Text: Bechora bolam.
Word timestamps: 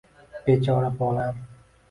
Bechora 0.45 0.89
bolam. 0.99 1.45